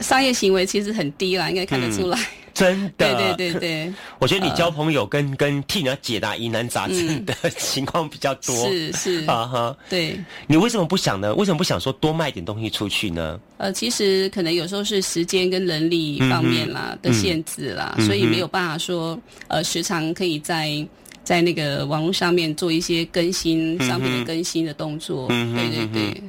[0.01, 2.19] 商业行为其实很低啦，应该看得出来。
[2.57, 10.19] 真的，对对对对， 我觉得你交朋友跟、跟替人家解答疑难杂症的 情况比较多，是是 啊哈，对。
[10.47, 11.35] 你为什么不想呢？
[11.35, 13.39] 为什么不想说多卖点东西出去呢？
[13.59, 20.87] 呃，其实可能有时候是时间跟人力方面啦、的限制啦，所以没有办法说呃时常可以在
[21.25, 25.29] 在那个网络上面做一些更新商品的更新的动作。
[25.29, 26.23] 对对对。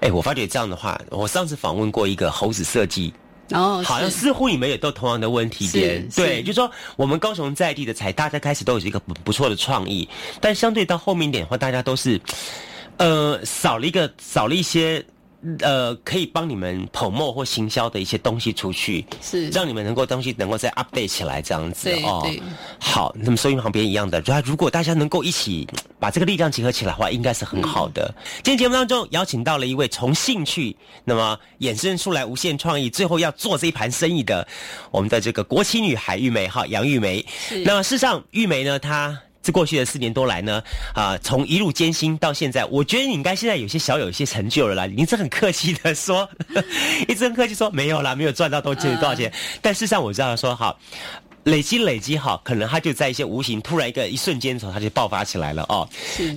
[0.00, 3.12] 哎，我发觉这样的话，我上次访问过一个猴子设计。
[3.48, 10.08] 然后好像似乎你们也都同样的问题点，对，就说我们高雄在地的才，大家开始都有一个不不错的创意，
[10.40, 12.20] 但相对到后面一点的话，大家都是，
[12.96, 15.04] 呃，少了一个，少了一些。
[15.60, 22.28] 呃，可以帮你们捧墨或行销的一些东西出去，是让你们能够东西能够再 update 起来这样子哦。
[22.78, 25.66] 好，那么收音旁边一样的，如果大家能够一起
[25.98, 28.14] 把这个力量结合起来的话，应该是很好的。
[28.36, 34.46] 今天节目当中邀请到了一位从兴趣那么衍生出来无限创意，最后要做这一盘生意的
[34.90, 37.24] 我们的这个国企女孩玉梅哈，杨玉梅。
[37.64, 39.20] 那么事实上，玉梅呢，她。
[39.46, 40.60] 这过去的四年多来呢，
[40.92, 44.86] 啊，从一路艰辛到现在，我觉得你应该现在有些小有一些成就了啦。
[44.86, 46.28] 你是很客气的说，
[47.06, 49.32] 一直很客气说没有啦，没有赚到多钱多少钱。
[49.62, 50.76] 但事实上我知道说，好，
[51.44, 55.88] 累积累积好，可能它就在一些无形突然一个一瞬间的时候，他就爆发起来了哦。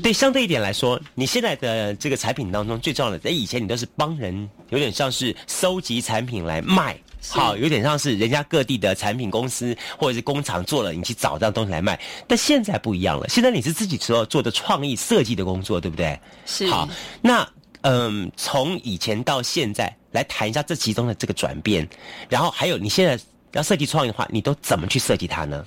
[0.03, 6.95] 对，相对一点来说，你现在的这个产品当中最重要的，在以前你都是帮人，有点像是收集产品来卖。
[7.27, 11.99] 好，有点像是人家各地的产品公司或者是工厂做了，你去找这样东西来卖。
[12.25, 16.17] 但现在不一样了，现在你是自己做做的创意设计的工作，对不对？
[16.45, 16.67] 是。
[16.67, 16.87] 好，
[17.21, 17.47] 那
[17.81, 21.87] 嗯，从以前到现在来谈一下这其中的这个转变，
[22.29, 25.65] 然后还有你现在要设计创意的话，你都怎么去设计它呢？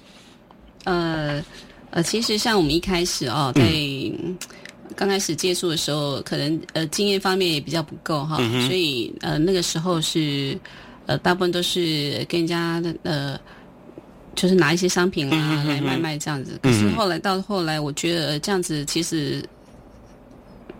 [0.85, 1.45] 呃
[1.91, 3.63] 呃，其实像我们一开始哦，在
[4.97, 10.59] 刚开始接触的时候，可能呃经验方面也比较不够哈，所以呃那个时候是。
[11.13, 13.39] 呃，大部分都是跟人家的呃，
[14.35, 16.59] 就是拿一些商品啊来卖卖这样子。
[16.63, 19.45] 可是后来到后来，我觉得这样子其实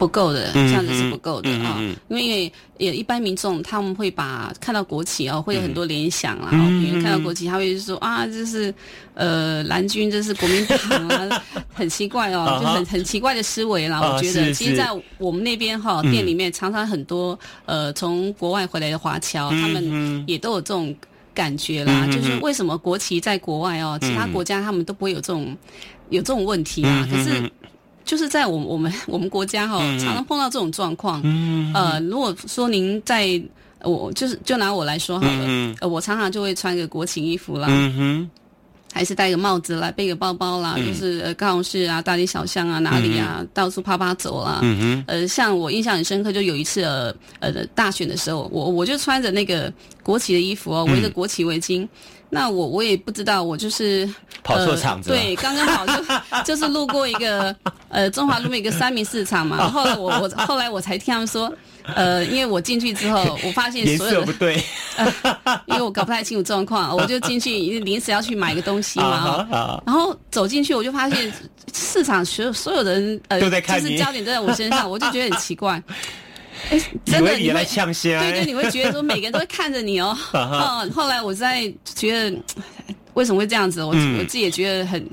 [0.03, 1.81] 不够的，这样子是不够的啊。
[2.09, 6.51] 因为也一般民众他们会把看到国旗哦，会有很多联想啊。
[6.51, 8.75] 比如看到国旗，他会说啊，这是
[9.15, 11.43] 呃蓝军，这是国民党啊，
[11.73, 14.01] 很奇怪哦，就很很奇怪的思维啦。
[14.01, 14.89] 我觉得，其实，在
[15.19, 20.93] 我们那边哈店里面，常常很多呃从国外回来的华侨，他们也都有这种
[21.33, 22.09] 感觉啦。
[22.09, 25.57] 就是为什么国旗在国外哦，其他国家他们都不会有这种
[26.11, 27.07] 有这种问题啊？
[27.09, 27.49] 可是
[28.05, 31.23] 就是在我我们 我们国家哈，常常碰到这种状况。
[31.75, 33.41] 呃，如果说您在
[33.83, 37.69] 我就是就拿我来说好了，呃，我常常就会穿个国旗衣服啦。
[38.95, 44.61] 还是戴个帽子啦，背个包包啦，就是呃高雄市啊，大街小巷啊，哪里啊，到处啪啪走啦。
[45.07, 49.73] 呃，像我印象很深刻，就有一次呃呃大选的时候，我我就穿着那个
[50.03, 51.89] 国旗的衣服哦，围着国旗围巾。
[52.35, 54.09] 那我我也不知道，我就是
[54.43, 55.11] 跑错场子。
[55.11, 56.03] 对，刚刚好就
[56.45, 57.55] 就是路过一个
[57.91, 59.69] 呃中华路面一个三明市场嘛。
[59.69, 61.53] 后来我我后来我才听他们说。
[61.97, 64.55] 呃，因为我进去之后，我发现所有的不对，
[65.67, 69.45] 因为我搞不太清楚状况，我就进去临时要去买个东西嘛，
[69.85, 71.33] 然后走进去，我就发现
[71.75, 75.83] 市场所有所有人呃，就是焦点都在我身上，我就觉得很奇怪。
[76.71, 80.17] 哎， 真的你会对对，你会觉得说每个人都会看着你哦。
[80.33, 82.37] 嗯，后来我在觉得
[83.15, 85.07] 为什么会这样子，我我自己也觉得很。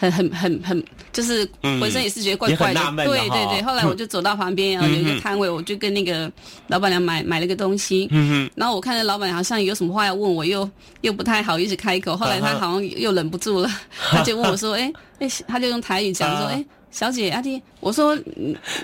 [0.00, 3.60] 很很很很，就是浑身也是觉得怪怪的，对对对。
[3.62, 6.30] 后来我就走到旁边，然后有一个摊位，我就跟那个
[6.68, 8.06] 老板娘买买了个东西。
[8.12, 10.70] 嗯然后我看到老板好像有什么话要问我，又
[11.00, 12.16] 又不太好意思开口。
[12.16, 13.68] 后来他好像又忍不住了，
[14.12, 18.16] 他就问我说：“哎哎，他就用台语讲说：‘哎，小姐阿弟，我说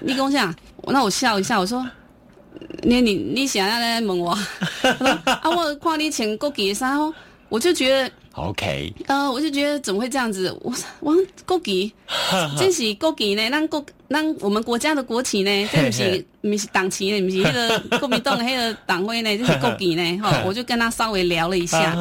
[0.03, 0.55] 你跟我讲，
[0.87, 1.87] 那我笑一下，我说
[2.83, 4.37] 你你你想要来问我？
[4.83, 7.13] 他说啊，我看你穿国旗的衫哦，
[7.49, 10.51] 我就觉得。” OK，呃，我就觉得怎么会这样子？
[10.61, 11.15] 我我
[11.47, 11.93] 国旗，
[12.59, 13.49] 这是国旗呢？
[13.49, 15.69] 让国让我们国家的国旗呢？
[15.73, 17.21] 这不是不是党旗呢？
[17.23, 19.39] 不是那个 国民党的那个党徽呢？
[19.39, 20.19] 这是国旗呢？
[20.19, 21.95] 哈，我就跟他稍微聊了一下，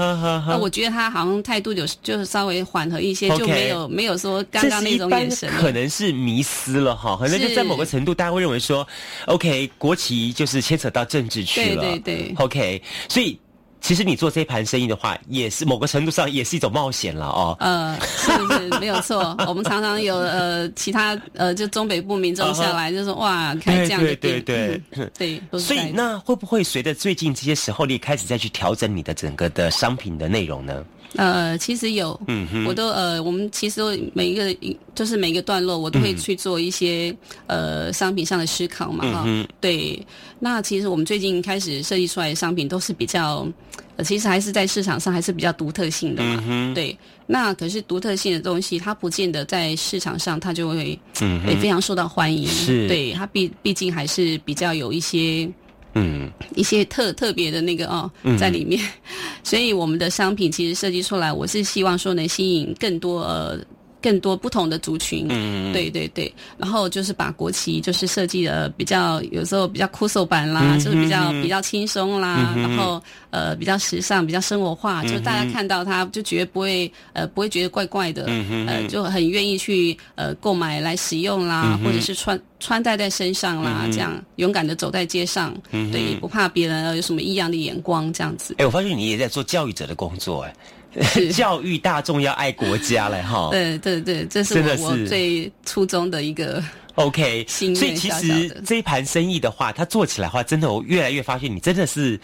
[0.48, 8.88] 那我觉得他好像态度就就是稍微缓和一些，就没有没有说刚刚那种眼神，可能是迷失了哈，可能就在某个程度，大家会认为说
[9.28, 13.38] ，OK，国旗就是牵扯到政治去了，对对对，OK，所以。
[13.84, 17.56] 其实你做这盘生意的话，也是某个程度上也是一种冒险了哦。
[17.60, 19.36] 呃，是是没有错。
[19.46, 25.60] 我们常常有呃其他呃就中北部民众下来 就说哇开这样的店，对对对对。
[25.60, 30.82] 所以那会不会随着最近这些时候，你开始再去调整你的整个的商品的内容呢？
[31.16, 33.82] 呃，其实有，嗯我都呃，我们其实
[34.14, 34.56] 每一个
[34.96, 37.16] 就是每一个段落，我都会去做一些
[37.48, 40.00] 呃商品上的思考嘛，哈，对。
[40.40, 43.48] 那其实我们最近开始设计出来的商品都是比较
[43.96, 46.44] 呃，其实还是在市场上还是比较独特性的嘛。
[46.46, 46.98] 嗯哼，对，
[47.28, 51.50] 那可是独特性的东西，它不见得在市场上它就会嗯哼。
[51.50, 52.48] 也非常受到欢迎。
[52.48, 52.88] 是。
[52.88, 55.50] 对它毕毕竟还是比较有一些
[55.94, 56.30] 嗯。
[56.56, 58.38] 一些特特别的那个哦嗯。
[58.38, 58.80] 在里面，
[59.44, 63.60] 所以我们的商品其实设计出来，我是希望说能吸引更多呃
[64.04, 65.26] 更多不同的族群。
[65.30, 88.56] 嗯，对对对，然后就是把国旗就是设计的比较有时候比较酷手版啦，嗯就是比较嗯比较轻松啦，嗯然后呃比较时尚，比较生活化，就是大家看到它就觉得不会呃不会觉得怪怪的，嗯就很愿意去呃购买来使用啦，嗯或者是穿穿戴在身上啦，这样勇敢的走在街上，嗯对，也不怕别人呃有什么异样的眼光这样子。
[88.58, 90.83] 哎，我发现你也在做教育者的工作，哎，是
[91.34, 93.50] 教育大众要爱国家嘞，哈。
[93.52, 96.64] 对对对，这是我最初衷的一个
[96.96, 102.20] OK，所以其实这一盘生意的话，它做起来的话，真的我越来越发现你真的是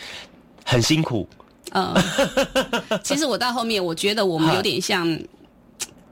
[0.64, 1.28] 很辛苦。
[1.72, 1.96] 嗯，
[3.04, 5.20] 其实我到后面，我觉得我们有点像，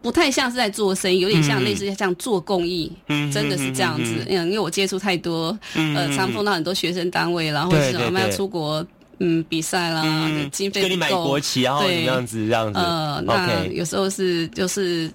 [0.01, 4.25] 不太像是在做生意，有点像嗯类似像做公益，嗯真的是这样子。
[4.27, 8.85] 嗯，因为我接触太多，呃，常碰到很多学生单位啦，或者是对对我们要出国。
[9.19, 15.11] 嗯，比赛啦，嗯经费给你买国旗然后对怎么样子这样子呃，那有时候是就是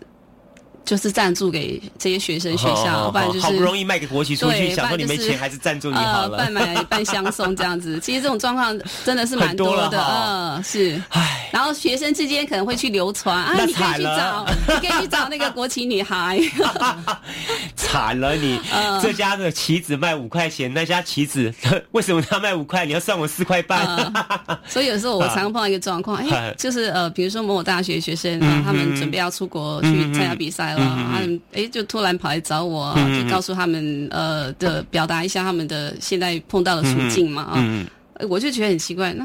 [0.84, 6.38] 就是赞助给这些学生学校，不然就是好不容易卖给国旗出去，对想说你没钱还是赞助你好呃，了。
[6.38, 8.00] 半买半相送这样子。
[8.00, 11.00] 其实这种状况真的是蛮多的，哈嗯，是。
[11.10, 16.40] 唉，然后学生之间可能会去流传啊，你可以去找，你可以去找那个国旗女孩。
[17.76, 18.58] 惨了你！
[18.72, 21.52] 嗯这家的旗子卖五块钱，那家旗子
[21.92, 22.86] 为什么他卖五块？
[22.86, 23.86] 你要算我四块半。
[23.86, 30.78] 嗯所以有时候我常常碰到一个状况， 哎啊，就是呃，比如说某某大学学生嗯啊，他们准备要出国去参加比赛了，
[31.12, 37.62] 他们哎就突然跑来找我就告诉他们呃的表达一下他们的现在碰到的处境嘛啊，
[38.28, 39.24] 我就觉得很奇怪，那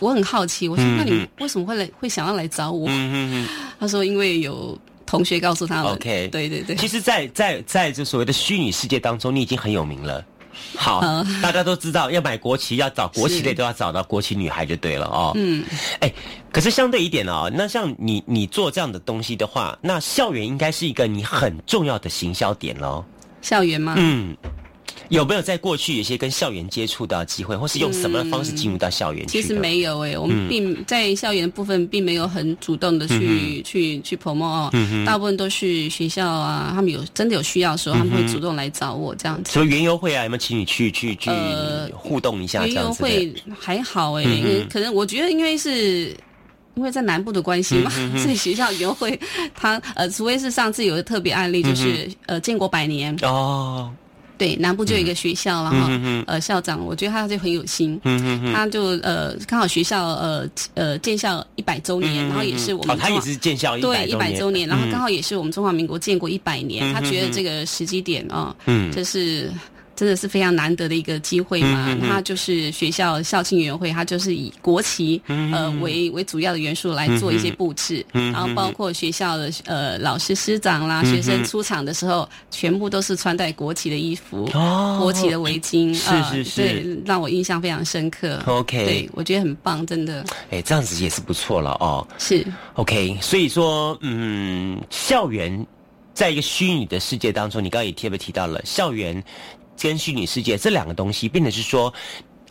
[0.00, 2.88] 我很好奇，我说嗯那你为什么会来会想要来找我？
[3.80, 10.24] 他说因为有同学告诉他们 OK 对对对嗯。，其实在，在在这所谓的虚拟世界当中，你已经很有名了。
[10.76, 15.32] 好，嗯大家都知道要买国旗，要找国旗类都要找到国旗女孩就对了哦。
[15.34, 15.64] 嗯，
[16.00, 16.12] 哎，
[16.52, 23.04] 可是相对一点哦，那像你你做这样的东西的话，那校园应该是一个你很重要的行销点喽。
[23.42, 23.94] 校园吗？
[23.98, 24.36] 嗯，
[25.08, 29.26] 有没有在过去有些跟校园接触到的机会，或是用什么方式进入到校园？
[29.26, 39.52] 其实没有诶、我嗯们并在校园的部分并没有很主动的去、去去 promo，、哦嗯哼大部分都是学校啊，他们有真的有需要的时候，他们会主动来找我这样子。
[39.52, 40.24] 什么园游会啊？
[40.24, 43.08] 有没有请你去去去呃互动一下这园游样子的？
[43.08, 46.14] 会还好诶、可能我觉得因为是。
[46.76, 49.16] 因为在南部的关系嘛， 所以学校园游会，
[49.54, 53.92] 他呃，除非是上次有个特别案例，就是、呃建国百年，哦，
[54.36, 58.00] 对，南部就有一个学校，然后、嗯呃校长，我觉得他就很有心，
[58.52, 67.32] 他就呃刚好学校呃呃建校一百周年，嗯然后也是我们哦，他也中华是建校一对一百周年，然后刚好好也是我们中华民国建国一百年，嗯他觉得嗯。
[67.32, 68.90] 这个时机点啊，嗯。
[68.92, 69.50] 这是。
[69.96, 72.08] 真的是非常难得的一个机会嘛，嗯嗯嗯。
[72.08, 81.10] 他就是学校校庆委员会，他就是以国旗、呃为为主要的元素来做一些布置，嗯嗯嗯然后包括学校的呃老师师长啦、嗯嗯。
[81.14, 84.98] 学生出场的时候，全部都是穿戴国旗的衣服，哦。
[85.00, 86.60] 国旗的围巾，是呃是是。
[86.60, 88.40] 对，让我印象非常深刻。
[88.46, 90.24] OK 对我觉得很棒，真的。
[90.50, 92.06] 哎，这样子也是不错了哦。
[92.18, 92.44] 是。
[92.74, 95.66] OK，所以说，嗯，校园
[96.12, 99.22] 在一个虚拟的世界当中，你刚刚也特别提到了校园
[99.78, 101.92] 跟虚拟世界这两个东西，变成是说，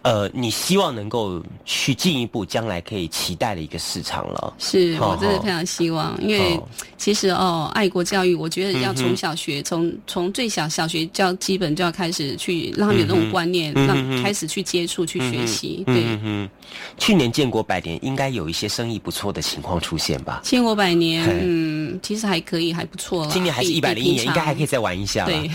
[0.03, 4.53] 呃，你希望能够去进一步，将来可以期待的一个市场了。
[4.59, 15.83] 是我真的非常希望，因为哦其实哦，爱国教育，我觉得要从小学，从从最小小学教基本就要开始去让他们有这种观念，让开始去接触、去学习。
[15.87, 16.49] 嗯对，嗯嗯，
[16.97, 20.41] 去年建国百年，应该有一些生意不错的情况出现吧？
[20.43, 23.31] 建国百年，嗯，其实还可以，还不错了。
[23.31, 24.65] 今年还是一百零一年，应该还可以以。
[24.65, 25.25] 再玩一下。
[25.25, 25.49] 对，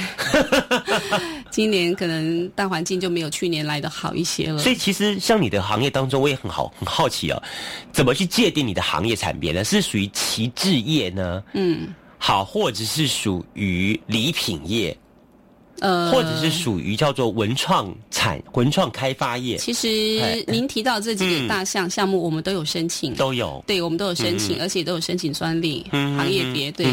[1.51, 4.59] 今年可能大环境就没有去年来的好一些了。
[4.59, 7.43] 所以其实像你的行业当中，我也很好很好奇哦，
[7.93, 9.65] 怎么去界定你的行业产别呢？
[9.65, 11.43] 是属于旗帜业呢？
[11.55, 14.97] 嗯，好，或者是属于礼品业，
[15.81, 19.89] 呃，或者是属于叫做文创产文创开发业，其实
[20.23, 23.15] 哎您提到这几嗯个大项项目，我们都有申请。
[23.15, 23.63] 都有。
[23.67, 26.87] 对，我们都有申请，嗯而且都有申请专利、嗯行业别，对，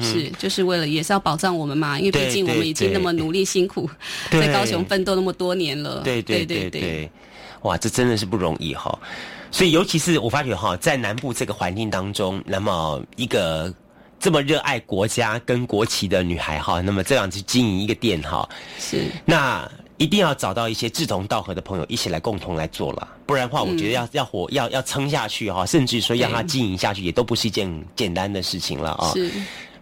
[0.00, 3.88] 是就是为了也是要保障我们嘛，因为毕竟我们已经那么努力辛苦，
[4.30, 6.80] 在高雄奋斗那么多年了，对对对对。
[6.80, 7.10] 对，
[7.62, 8.98] 哇，这真的是不容易哈。
[9.50, 13.72] 所以，尤其是我发觉哈，在南部这个环境当中，那么一个
[14.24, 18.48] 这么热爱国家跟国旗的女孩哈，那么这样去经营一个店哈，
[18.78, 23.06] 是那一定要找到一些志同道合的朋友一起来共同来做了。
[23.26, 29.12] 不然的话，我觉得要、要活要要撑下去哈，甚至说让它经营下去，也都不是一件简单的事情了啊。
[29.12, 29.30] 是。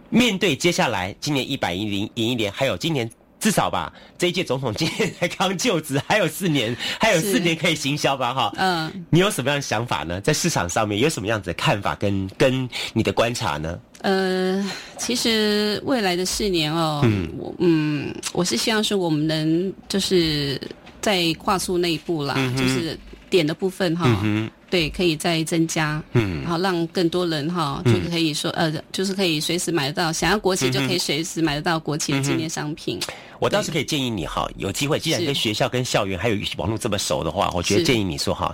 [0.09, 8.53] 面对接下来今年一百一零赢一年，还有今年至少吧，这一届总统今年才刚就职，还有四年，还有四年可以行销吧哈。
[8.57, 10.19] 嗯，你有什么样的想法呢？
[10.19, 13.79] 在市场上面有什么样子的看法跟跟你的观察呢？
[14.03, 14.63] 呃，
[14.97, 20.59] 其实未来的四年哦，嗯，我嗯，我是希望说我们能就是
[21.01, 22.99] 在跨出那一步啦，就是
[23.29, 24.21] 点的部分哈。
[24.69, 32.99] 对，可以再增加，嗯，然后让更多人哈，就可以说，呃，就是可以随时买得到，想要国企就可以随时买得到国企的纪念商品。
[33.37, 38.53] 我倒是可以建议你哈，有机会，既然跟学校、跟校园还有网络这么熟的话，我觉得建议你说哈，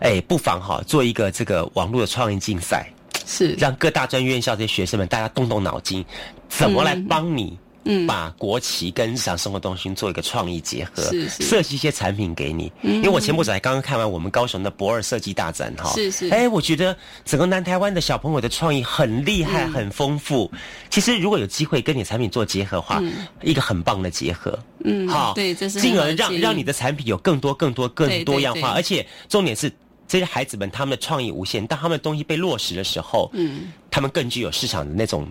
[0.00, 2.90] 哎，不妨哈做一个这个网络的创意竞赛，
[3.30, 6.04] 是让各大专院校这些学生们大家动动脑筋，
[6.48, 7.56] 怎么来帮你。
[7.84, 12.70] 嗯，把国旗跟日常生活中心做一个创意结合，是是，设计一些产品给你。
[12.82, 16.28] 嗯，因为我前不久才刚刚看完我们高雄的博尔设计大展哈，是是。
[16.28, 20.52] 哎，我觉得整个南台湾的小朋友的创意很厉害，很丰富。
[20.90, 23.02] 其实如果有机会跟你产品做结合的话，
[23.40, 24.58] 一个很棒的结合。
[24.84, 28.72] 嗯，好，对，这是进而让让你的产品有更多、更多、更多样化。
[28.72, 29.72] 而且重点是
[30.10, 35.26] 这些孩子们他们的创意无限，当他们的东西被落实的时候，嗯，他们更具有市场的那种。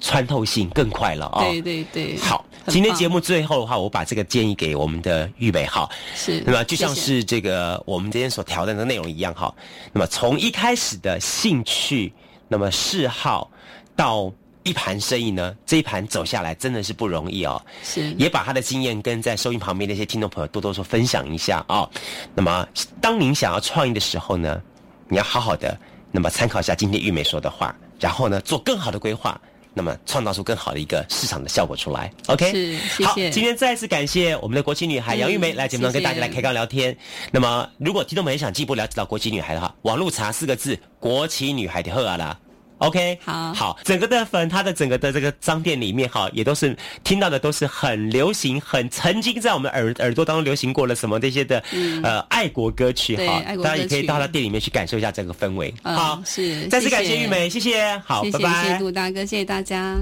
[0.00, 1.42] 穿透性更快了啊！
[1.44, 9.54] 对对对，好，今天节目最后的话，我把这个建议给我们的预备好，是，那么就像是这个我们今天所调的的内容一样哈。
[9.94, 12.12] 那么从一开始的兴趣，
[12.48, 13.50] 那么嗜好，
[13.96, 14.30] 到
[14.64, 17.64] 一盘生意呢，这一盘走下来真的是不容易哦。
[17.82, 21.88] 是，也把他的经验跟在收音旁边那些听众朋友多多说分享一下啊。
[22.34, 22.66] 那么
[23.00, 24.60] 当您想要创业的时候呢，
[25.08, 25.78] 你要好好的
[26.10, 29.40] 那么参考一下今天玉梅说的话，然后呢做更好的规划。
[29.76, 32.52] 那么创造出更好的一个市场的效果出来，OK？
[32.52, 33.04] 是，谢谢。
[33.06, 36.96] 好，今天再次感谢我们的国旗女孩杨玉梅来节目中跟大家来开杠聊天。
[37.32, 42.38] 那么，如果听众朋友想进一步了解到国旗女孩的话，网络查四个字“国旗女孩”的赫啊啦。
[42.86, 51.62] OK，好，好，整个的粉，它的整个的这个商店里面哈，也都是听到的都是很流行，很曾经在我们耳耳朵当中流行过了什么这些的
[52.02, 55.72] 呃爱国歌曲哈，大家也可以到他店里面去感受一下这个氛围。
[55.82, 59.96] 好，是，再次感谢玉梅，谢谢，好，拜拜，谢谢杜大哥，谢谢大家。